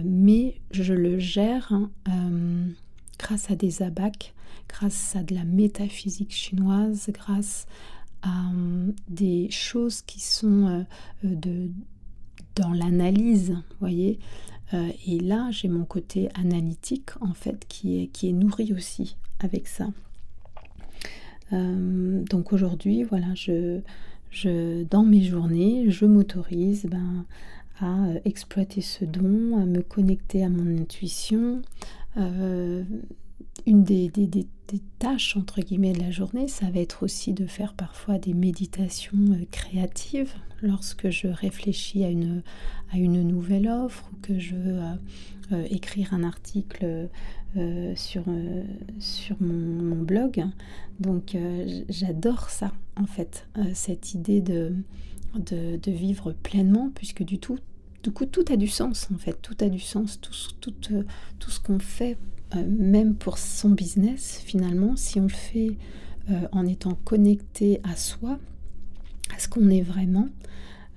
mais 0.04 0.56
je 0.72 0.94
le 0.94 1.20
gère 1.20 1.72
hein, 1.72 1.90
grâce 3.20 3.52
à 3.52 3.54
des 3.54 3.82
abacs, 3.82 4.34
grâce 4.68 5.14
à 5.14 5.22
de 5.22 5.32
la 5.32 5.44
métaphysique 5.44 6.32
chinoise, 6.32 7.08
grâce 7.12 7.66
des 9.08 9.50
choses 9.50 10.02
qui 10.02 10.20
sont 10.20 10.66
euh, 10.66 10.84
de, 11.22 11.70
dans 12.56 12.72
l'analyse, 12.72 13.56
voyez. 13.80 14.18
Euh, 14.72 14.90
et 15.06 15.20
là, 15.20 15.48
j'ai 15.50 15.68
mon 15.68 15.84
côté 15.84 16.28
analytique, 16.34 17.10
en 17.20 17.34
fait, 17.34 17.66
qui 17.68 18.02
est, 18.02 18.06
qui 18.08 18.28
est 18.28 18.32
nourri 18.32 18.72
aussi 18.72 19.16
avec 19.40 19.68
ça. 19.68 19.88
Euh, 21.52 22.22
donc 22.24 22.52
aujourd'hui, 22.52 23.02
voilà, 23.02 23.34
je, 23.34 23.80
je, 24.30 24.84
dans 24.84 25.04
mes 25.04 25.22
journées, 25.22 25.90
je 25.90 26.06
m'autorise 26.06 26.86
ben, 26.86 27.26
à 27.80 28.06
exploiter 28.24 28.80
ce 28.80 29.04
don, 29.04 29.58
à 29.60 29.66
me 29.66 29.82
connecter 29.82 30.44
à 30.44 30.48
mon 30.48 30.80
intuition, 30.80 31.60
une 33.66 33.84
des, 33.84 34.10
tâches 34.98 35.36
entre 35.36 35.60
guillemets 35.60 35.92
de 35.92 36.00
la 36.00 36.10
journée, 36.10 36.48
ça 36.48 36.68
va 36.70 36.80
être 36.80 37.04
aussi 37.04 37.32
de 37.32 37.46
faire 37.46 37.74
parfois 37.74 38.18
des 38.18 38.34
méditations 38.34 39.16
euh, 39.30 39.44
créatives 39.50 40.32
lorsque 40.62 41.10
je 41.10 41.28
réfléchis 41.28 42.04
à 42.04 42.08
une, 42.08 42.42
à 42.92 42.98
une 42.98 43.22
nouvelle 43.22 43.68
offre 43.68 44.10
ou 44.12 44.16
que 44.20 44.38
je 44.38 44.56
veux 44.56 44.80
euh, 44.80 44.94
euh, 45.52 45.66
écrire 45.70 46.14
un 46.14 46.24
article 46.24 47.08
sur, 47.94 48.24
sur 48.98 49.36
mon, 49.40 50.02
blog. 50.02 50.44
Donc 50.98 51.36
j'adore 51.88 52.50
ça 52.50 52.72
en 52.96 53.06
fait, 53.06 53.46
cette 53.74 54.12
idée 54.12 54.40
de, 54.40 54.74
de, 55.38 55.90
vivre 55.92 56.32
pleinement 56.32 56.90
puisque 56.96 57.22
du 57.22 57.38
tout, 57.38 57.56
du 58.02 58.10
coup 58.10 58.26
tout 58.26 58.44
a 58.50 58.56
du 58.56 58.66
sens 58.66 59.08
en 59.14 59.18
fait, 59.18 59.40
tout 59.40 59.56
a 59.60 59.68
du 59.68 59.78
sens, 59.78 60.20
tout, 60.20 60.32
tout, 60.60 60.74
tout 61.38 61.50
ce 61.50 61.60
qu'on 61.60 61.78
fait 61.78 62.18
même 62.62 63.14
pour 63.14 63.38
son 63.38 63.70
business, 63.70 64.40
finalement, 64.44 64.96
si 64.96 65.20
on 65.20 65.24
le 65.24 65.28
fait 65.28 65.76
euh, 66.30 66.46
en 66.52 66.66
étant 66.66 66.94
connecté 67.04 67.80
à 67.82 67.96
soi, 67.96 68.38
à 69.34 69.38
ce 69.38 69.48
qu'on 69.48 69.68
est 69.70 69.82
vraiment, 69.82 70.28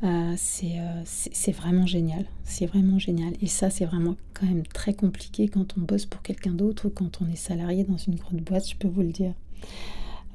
euh, 0.04 0.34
c'est 0.38 1.52
vraiment 1.52 1.86
génial. 1.86 2.26
C'est 2.44 2.66
vraiment 2.66 3.00
génial. 3.00 3.34
Et 3.42 3.48
ça, 3.48 3.70
c'est 3.70 3.86
vraiment 3.86 4.16
quand 4.34 4.46
même 4.46 4.66
très 4.66 4.94
compliqué 4.94 5.48
quand 5.48 5.78
on 5.78 5.82
bosse 5.82 6.06
pour 6.06 6.22
quelqu'un 6.22 6.54
d'autre 6.54 6.88
ou 6.88 6.90
quand 6.90 7.22
on 7.22 7.28
est 7.32 7.36
salarié 7.36 7.84
dans 7.84 7.98
une 7.98 8.16
grande 8.16 8.42
boîte, 8.42 8.70
je 8.70 8.76
peux 8.76 8.88
vous 8.88 9.02
le 9.02 9.12
dire. 9.12 9.34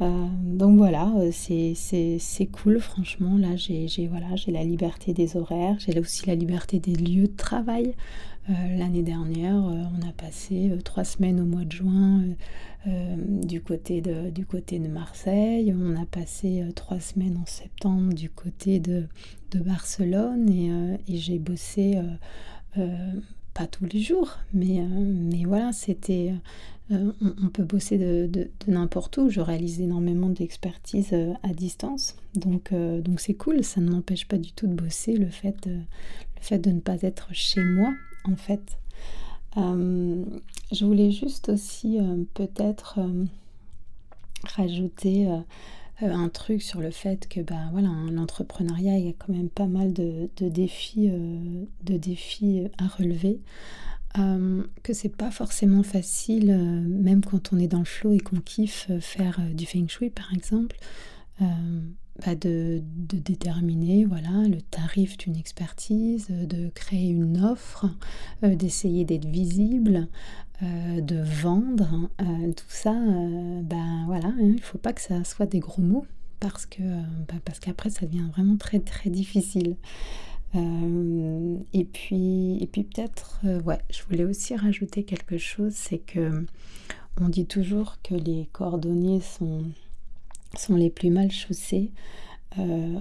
Donc 0.00 0.78
voilà, 0.78 1.12
c'est 1.30 2.48
cool, 2.50 2.80
franchement. 2.80 3.36
Là, 3.36 3.54
j'ai 3.56 4.08
voilà, 4.08 4.26
la 4.48 4.64
liberté 4.64 5.12
des 5.12 5.36
horaires, 5.36 5.76
j'ai 5.78 5.98
aussi 6.00 6.26
la 6.26 6.34
liberté 6.34 6.80
des 6.80 6.94
lieux 6.94 7.28
de 7.28 7.36
travail. 7.36 7.94
Euh, 8.50 8.76
l'année 8.76 9.02
dernière, 9.02 9.54
euh, 9.54 9.84
on 9.96 10.08
a 10.08 10.12
passé 10.12 10.70
euh, 10.70 10.80
trois 10.80 11.04
semaines 11.04 11.40
au 11.40 11.44
mois 11.44 11.64
de 11.64 11.72
juin 11.72 12.24
du, 12.84 13.60
côté 13.60 14.00
de, 14.00 14.30
du 14.30 14.44
côté 14.44 14.80
de 14.80 14.88
Marseille. 14.88 15.72
On 15.78 15.94
a 15.94 16.04
passé 16.04 16.64
trois 16.74 16.98
semaines 16.98 17.38
en 17.40 17.46
septembre 17.46 18.12
du 18.12 18.28
côté 18.28 18.80
de, 18.80 19.06
Barcelone 19.54 20.50
et, 20.50 21.16
j'ai 21.18 21.38
bossé 21.38 22.00
pas 22.74 23.66
tous 23.70 23.84
les 23.84 24.00
jours, 24.00 24.38
mais, 24.52 24.80
mais 24.80 25.44
voilà, 25.44 25.72
c'était. 25.72 26.32
On, 26.92 27.48
peut 27.48 27.64
bosser 27.64 27.98
de, 27.98 28.50
n'importe 28.66 29.16
où. 29.18 29.28
Je 29.30 29.40
réalise 29.40 29.80
énormément 29.80 30.28
d'expertise 30.28 31.14
à 31.42 31.48
distance, 31.54 32.16
donc 32.34 32.72
donc 32.72 33.20
c'est 33.20 33.34
cool. 33.34 33.64
Ça 33.64 33.80
ne 33.80 33.90
m'empêche 33.90 34.26
pas 34.26 34.38
du 34.38 34.52
tout 34.52 34.66
de 34.66 34.74
bosser. 34.74 35.16
Le 35.16 35.28
fait, 35.28 35.68
de 36.50 36.70
ne 36.70 36.80
pas 36.80 37.02
être 37.02 37.28
chez 37.32 37.62
moi, 37.62 37.92
en 38.24 38.36
fait. 38.36 38.78
Euh, 39.56 40.24
je 40.72 40.84
voulais 40.84 41.10
juste 41.10 41.50
aussi 41.50 41.98
euh, 41.98 42.24
peut-être 42.34 42.98
euh, 42.98 43.24
rajouter 44.44 45.28
un 46.00 46.28
truc 46.28 46.62
sur 46.62 46.80
le 46.80 46.90
fait 46.90 47.28
que 47.28 47.40
bah, 47.40 47.68
voilà, 47.70 47.90
l'entrepreneuriat, 48.10 48.98
il 48.98 49.06
y 49.06 49.10
a 49.10 49.12
quand 49.12 49.32
même 49.32 49.50
pas 49.50 49.66
mal 49.66 49.92
de, 49.92 50.28
défis, 50.40 51.08
de 51.08 51.96
défis 51.96 52.64
à 52.78 52.88
relever. 52.88 53.40
Que 54.14 54.92
c'est 54.92 55.16
pas 55.16 55.30
forcément 55.30 55.82
facile, 55.82 56.54
même 56.88 57.24
quand 57.24 57.52
on 57.52 57.58
est 57.58 57.68
dans 57.68 57.78
le 57.78 57.84
flow 57.84 58.12
et 58.12 58.20
qu'on 58.20 58.40
kiffe 58.40 58.90
faire 59.00 59.40
du 59.54 59.66
feng 59.66 59.88
shui 59.88 60.10
par 60.10 60.32
exemple, 60.34 60.76
bah, 62.24 62.34
de, 62.34 62.82
déterminer 62.84 64.04
voilà, 64.04 64.46
le 64.46 64.60
tarif 64.60 65.16
d'une 65.16 65.36
expertise, 65.36 66.28
de 66.28 66.68
créer 66.68 67.08
une 67.08 67.42
offre, 67.42 67.86
euh, 68.44 68.54
d'essayer 68.54 69.04
d'être 69.04 69.24
visible, 69.24 70.08
euh, 70.62 71.00
de 71.00 71.16
vendre, 71.16 72.10
euh, 72.20 72.52
tout 72.52 72.64
ça, 72.68 72.92
ben 72.92 74.04
voilà, 74.06 74.26
hein, 74.28 74.36
il 74.40 74.56
ne 74.56 74.60
faut 74.60 74.78
pas 74.78 74.92
que 74.92 75.00
ça 75.00 75.24
soit 75.24 75.46
des 75.46 75.60
gros 75.60 75.82
mots 75.82 76.06
parce 76.38 76.66
que 76.66 76.82
bah, 77.28 77.34
parce 77.44 77.60
qu'après 77.60 77.88
ça 77.88 78.04
devient 78.04 78.28
vraiment 78.30 78.56
très 78.56 78.80
très 78.80 79.08
difficile. 79.08 79.76
Et 80.54 81.84
puis, 81.84 82.58
et 82.60 82.66
puis 82.66 82.84
peut-être, 82.84 83.40
ouais, 83.64 83.78
je 83.90 84.02
voulais 84.04 84.24
aussi 84.24 84.54
rajouter 84.54 85.04
quelque 85.04 85.38
chose, 85.38 85.72
c'est 85.74 85.98
que 85.98 86.44
on 87.20 87.28
dit 87.28 87.46
toujours 87.46 87.96
que 88.02 88.14
les 88.14 88.48
coordonnées 88.52 89.20
sont 89.20 89.64
sont 90.58 90.76
les 90.76 90.90
plus 90.90 91.10
mal 91.10 91.30
chaussés. 91.30 91.90
Euh, 92.58 93.00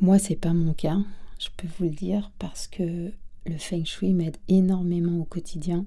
moi, 0.00 0.18
c'est 0.18 0.36
pas 0.36 0.52
mon 0.52 0.72
cas, 0.72 0.98
je 1.38 1.48
peux 1.56 1.68
vous 1.78 1.84
le 1.84 1.90
dire, 1.90 2.30
parce 2.38 2.66
que 2.66 3.12
le 3.46 3.58
feng 3.58 3.84
shui 3.84 4.12
m'aide 4.12 4.36
énormément 4.48 5.18
au 5.20 5.24
quotidien. 5.24 5.86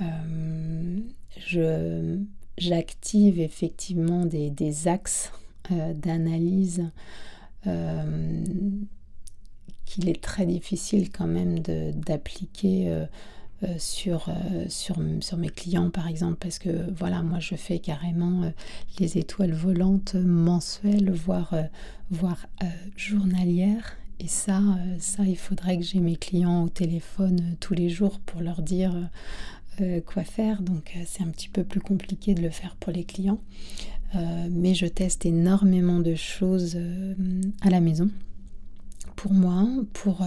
Euh, 0.00 0.98
j'active 2.56 3.40
effectivement 3.40 4.26
des, 4.26 4.88
axes 4.88 5.32
euh, 5.72 5.92
d'analyse 5.94 6.90
qu'il 9.88 10.08
est 10.08 10.22
très 10.22 10.46
difficile 10.46 11.10
quand 11.10 11.26
même 11.26 11.58
d'appliquer 11.60 13.06
sur, 13.78 14.30
sur, 14.68 14.98
sur, 15.20 15.36
mes 15.36 15.48
clients 15.48 15.90
par 15.90 16.06
exemple 16.06 16.36
parce 16.38 16.60
que 16.60 16.92
voilà 16.96 17.22
moi 17.22 17.40
je 17.40 17.56
fais 17.56 17.80
carrément 17.80 18.52
les 19.00 19.18
étoiles 19.18 19.52
volantes 19.52 20.14
mensuelles 20.14 21.10
voire, 21.10 21.54
voire 22.10 22.46
journalières. 22.96 23.96
Et 24.20 24.28
ça, 24.28 24.60
ça 24.98 25.24
il 25.24 25.38
faudrait 25.38 25.78
que 25.78 25.84
j'ai 25.84 26.00
mes 26.00 26.16
clients 26.16 26.64
au 26.64 26.68
téléphone 26.68 27.56
tous 27.60 27.74
les 27.74 27.88
jours 27.88 28.20
pour 28.20 28.40
leur 28.40 28.62
dire 28.62 28.94
quoi 30.06 30.24
faire. 30.24 30.62
Donc 30.62 30.96
c'est 31.06 31.22
un 31.22 31.28
petit 31.30 31.48
peu 31.48 31.64
plus 31.64 31.80
compliqué 31.80 32.34
de 32.34 32.42
le 32.42 32.50
faire 32.50 32.76
pour 32.76 32.92
les 32.92 33.04
clients. 33.04 33.40
Mais 34.14 34.74
je 34.74 34.86
teste 34.86 35.26
énormément 35.26 36.00
de 36.00 36.14
choses 36.14 36.78
à 37.60 37.70
la 37.70 37.80
maison 37.80 38.10
pour 39.18 39.32
moi, 39.32 39.66
pour, 39.94 40.22
euh, 40.22 40.26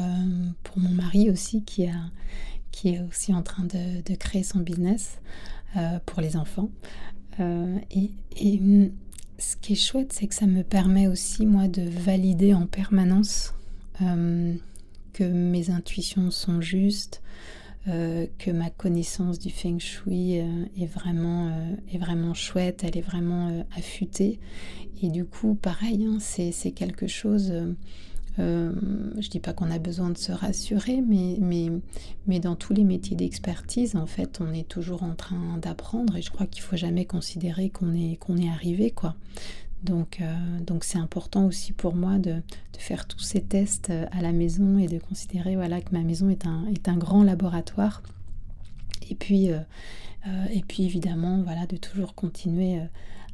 pour 0.63 0.77
mon 0.77 0.89
mari 0.89 1.29
aussi 1.29 1.63
qui, 1.63 1.87
a, 1.87 2.11
qui 2.71 2.89
est 2.89 2.99
aussi 2.99 3.33
en 3.33 3.41
train 3.41 3.63
de, 3.63 4.15
créer 4.15 4.43
son 4.43 4.59
business 4.59 5.21
euh, 5.77 5.97
pour 6.05 6.19
les 6.19 6.35
enfants. 6.35 6.69
Euh, 7.39 7.77
et, 7.89 8.11
et, 8.35 8.61
ce 9.37 9.55
qui 9.55 9.73
est 9.73 9.77
chouette, 9.77 10.11
c'est 10.11 10.27
que 10.27 10.35
ça 10.35 10.45
me 10.45 10.61
permet 10.61 11.07
aussi, 11.07 11.45
moi, 11.45 11.69
de 11.69 11.83
valider 11.83 12.53
en 12.53 12.67
permanence 12.67 13.55
que 13.97 15.23
mes 15.23 15.71
intuitions 15.71 16.29
sont 16.29 16.61
justes, 16.61 17.23
que 17.85 18.51
ma 18.51 18.69
connaissance 18.69 19.39
du 19.39 19.49
feng 19.49 19.79
shui 19.79 20.33
est, 20.33 20.85
vraiment, 20.85 21.51
est 21.91 21.97
vraiment 21.97 22.35
chouette, 22.35 22.83
elle 22.83 22.97
est 22.97 23.01
vraiment 23.01 23.65
affûtée. 23.75 24.39
Et 25.01 25.09
du 25.09 25.25
coup, 25.25 25.55
pareil, 25.55 26.05
hein, 26.05 26.17
c'est 26.19 26.71
quelque 26.71 27.07
chose 27.07 27.51
euh, 28.39 28.71
je 29.19 29.29
dis 29.29 29.39
pas 29.39 29.53
qu'on 29.53 29.69
a 29.71 29.79
besoin 29.79 30.09
de 30.09 30.17
se 30.17 30.31
rassurer, 30.31 31.01
mais, 31.01 31.37
mais, 31.41 31.69
mais 32.27 32.39
dans 32.39 32.55
tous 32.55 32.73
les 32.73 32.83
métiers 32.83 33.15
d'expertise, 33.15 33.95
en 33.95 34.05
fait, 34.05 34.39
on 34.41 34.53
est 34.53 34.67
toujours 34.67 35.03
en 35.03 35.15
train 35.15 35.57
d'apprendre 35.57 36.15
et 36.15 36.21
je 36.21 36.31
crois 36.31 36.45
qu'il 36.45 36.61
faut 36.61 36.77
jamais 36.77 37.05
considérer 37.05 37.69
qu'on 37.69 37.93
est, 37.93 38.17
est 38.39 38.49
arrivé, 38.49 38.91
quoi. 38.91 39.15
Donc, 39.83 40.19
euh, 40.21 40.59
donc 40.59 40.83
c'est 40.83 40.99
important 40.99 41.47
aussi 41.47 41.73
pour 41.73 41.95
moi 41.95 42.19
de, 42.19 42.33
de, 42.33 42.77
faire 42.77 43.07
tous 43.07 43.19
ces 43.19 43.41
tests 43.41 43.89
euh, 43.89 44.05
à 44.11 44.21
la 44.21 44.31
maison 44.31 44.77
et 44.77 44.87
de 44.87 44.99
considérer 44.99 45.55
voilà, 45.55 45.81
que 45.81 45.91
ma 45.91 46.03
maison 46.03 46.29
est 46.29 46.45
un, 46.45 46.67
est 46.67 46.87
un 46.87 46.97
grand 46.97 47.23
laboratoire. 47.23 48.03
Et 49.09 49.15
puis, 49.15 49.47
et 49.47 50.61
puis 50.65 50.85
évidemment, 50.85 51.41
voilà, 51.43 51.65
de 51.65 51.75
toujours 51.75 52.15
continuer 52.15 52.79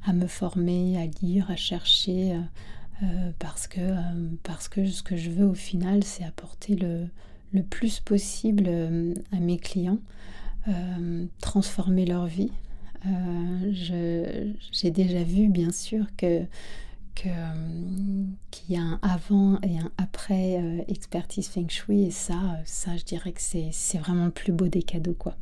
à 0.03 0.13
me 0.13 0.25
former, 0.25 0.97
à 0.97 1.05
lire, 1.21 1.51
à 1.51 1.55
chercher, 1.55 2.41
euh, 3.03 3.31
parce, 3.37 3.67
que, 3.67 3.79
euh, 3.79 4.29
parce 4.43 4.67
que 4.67 4.85
ce 4.87 5.03
que 5.03 5.15
je 5.15 5.29
veux 5.29 5.45
au 5.45 5.53
final, 5.53 6.03
c'est 6.03 6.23
apporter 6.23 6.75
le, 6.75 7.07
le, 7.53 7.61
plus 7.61 7.99
possible 7.99 8.65
euh, 8.67 9.13
à 9.31 9.39
mes 9.39 9.57
clients, 9.57 9.99
transformer 11.39 12.05
leur 12.05 12.25
vie. 12.25 12.51
J'ai 13.71 14.91
déjà 14.91 15.23
vu, 15.23 15.47
bien 15.47 15.71
sûr, 15.71 16.05
que 16.17 16.43
qu'il 17.15 17.31
y 18.69 18.75
a 18.75 18.81
un 18.81 18.99
avant 19.01 19.59
et 19.63 19.79
un 19.79 19.91
après 19.97 20.85
expertise 20.87 21.47
feng 21.47 21.67
shui 21.67 22.03
et 22.03 22.11
ça, 22.11 22.59
ça 22.63 22.95
je 22.95 23.03
dirais 23.03 23.31
que 23.31 23.41
c'est 23.41 23.97
vraiment 23.97 24.25
le 24.25 24.31
plus 24.31 24.51
beau 24.51 24.67
des 24.67 24.83
cadeaux 24.83 25.15
quoi. 25.15 25.35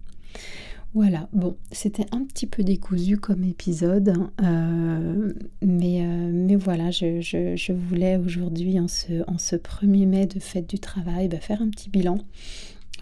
Voilà, 0.95 1.27
bon, 1.33 1.57
c'était 1.73 2.05
un 2.13 2.23
petit 2.23 2.47
peu 2.47 2.63
décousu 2.63 3.17
comme 3.17 3.43
épisode, 3.43 4.13
euh, 4.41 5.33
mais, 5.61 6.01
euh, 6.01 6.31
mais 6.33 6.55
voilà, 6.55 6.89
je, 6.89 7.73
voulais 7.73 8.15
aujourd'hui, 8.15 8.79
en 8.79 8.87
ce, 8.87 9.29
en 9.29 9.37
ce 9.37 9.57
1er 9.57 10.07
mai 10.07 10.25
de 10.25 10.39
fête 10.39 10.69
du 10.69 10.79
travail, 10.79 11.27
bah, 11.27 11.41
faire 11.41 11.61
un 11.61 11.69
petit 11.69 11.89
bilan 11.89 12.19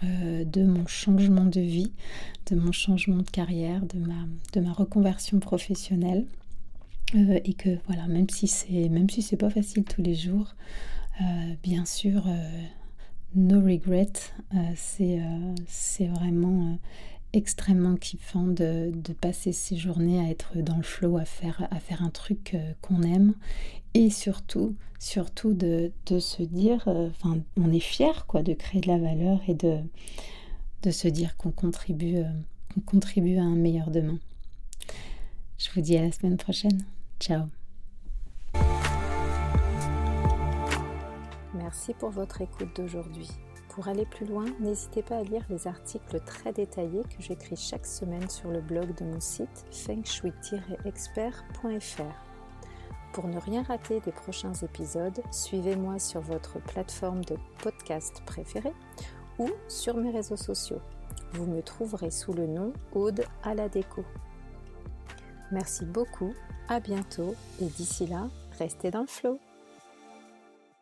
euh, 0.02 0.44
de 0.44 0.64
mon 0.64 0.88
changement 0.88 1.44
de 1.44 1.60
vie, 1.60 1.92
de 2.50 2.56
mon 2.56 2.72
changement 2.72 3.18
de 3.18 3.30
carrière, 3.30 3.82
de 3.86 4.60
ma, 4.60 4.72
reconversion 4.72 5.38
professionnelle. 5.38 6.26
et 7.14 7.54
que 7.54 7.78
voilà, 7.86 8.08
même 8.08 8.28
si 8.28 8.48
c'est 8.48 8.88
même 8.88 9.08
si 9.08 9.22
c'est 9.22 9.36
pas 9.36 9.50
facile 9.50 9.84
tous 9.84 10.02
les 10.02 10.16
jours, 10.16 10.56
bien 11.62 11.84
sûr, 11.84 12.26
no 13.36 13.60
regret, 13.60 14.08
c'est 14.74 15.20
vraiment 16.08 16.76
extrêmement 17.34 17.96
kiffant 17.96 18.44
de, 18.44 18.92
passer 19.20 19.52
ces 19.52 19.76
journées 19.76 20.24
à 20.24 20.30
être 20.30 20.56
dans 20.58 20.76
le 20.76 20.82
flow, 20.82 21.18
à 21.18 21.24
faire, 21.24 21.68
un 22.00 22.10
truc 22.10 22.54
euh, 22.54 22.72
qu'on 22.80 23.02
aime 23.02 23.34
et 23.94 24.08
surtout, 24.08 24.74
surtout 24.98 25.52
de, 25.52 25.92
se 26.06 26.42
dire, 26.42 26.84
euh, 26.86 27.10
on 27.56 27.72
est 27.72 27.80
fier 27.80 28.26
quoi, 28.26 28.42
de 28.42 28.54
créer 28.54 28.80
de 28.80 28.88
la 28.88 28.98
valeur 28.98 29.40
et 29.48 29.54
de, 29.54 29.78
de 30.82 30.90
se 30.90 31.08
dire 31.08 31.36
qu'on 31.36 31.50
contribue, 31.50 32.18
euh, 32.18 32.24
qu'on 32.72 32.80
contribue 32.80 33.38
à 33.38 33.42
un 33.42 33.56
meilleur 33.56 33.90
demain. 33.90 34.18
Je 35.58 35.68
vous 35.74 35.80
dis 35.80 35.96
à 35.96 36.02
la 36.02 36.12
semaine 36.12 36.36
prochaine. 36.36 36.84
Ciao. 37.18 37.46
Merci 41.54 41.94
pour 41.94 42.10
votre 42.10 42.40
écoute 42.42 42.76
d'aujourd'hui. 42.76 43.28
Pour 43.74 43.88
aller 43.88 44.06
plus 44.06 44.24
loin, 44.24 44.46
n'hésitez 44.60 45.02
pas 45.02 45.16
à 45.16 45.24
lire 45.24 45.44
les 45.50 45.66
articles 45.66 46.20
très 46.20 46.52
détaillés 46.52 47.02
que 47.02 47.20
j'écris 47.20 47.56
chaque 47.56 47.86
semaine 47.86 48.30
sur 48.30 48.52
le 48.52 48.60
blog 48.60 48.94
de 48.94 49.04
mon 49.04 49.18
site 49.18 49.66
fengshui-expert.fr. 49.72 52.14
Pour 53.12 53.26
ne 53.26 53.40
rien 53.40 53.64
rater 53.64 53.98
des 53.98 54.12
prochains 54.12 54.52
épisodes, 54.52 55.20
suivez-moi 55.32 55.98
sur 55.98 56.20
votre 56.20 56.60
plateforme 56.60 57.24
de 57.24 57.36
podcast 57.64 58.22
préférée 58.24 58.74
ou 59.40 59.50
sur 59.66 59.96
mes 59.96 60.12
réseaux 60.12 60.36
sociaux. 60.36 60.80
Vous 61.32 61.46
me 61.46 61.60
trouverez 61.60 62.12
sous 62.12 62.32
le 62.32 62.46
nom 62.46 62.72
Aude 62.92 63.24
à 63.42 63.56
la 63.56 63.68
déco. 63.68 64.04
Merci 65.50 65.84
beaucoup, 65.84 66.32
à 66.68 66.78
bientôt 66.78 67.34
et 67.60 67.66
d'ici 67.66 68.06
là, 68.06 68.28
restez 68.56 68.92
dans 68.92 69.00
le 69.00 69.08
flow. 69.08 69.40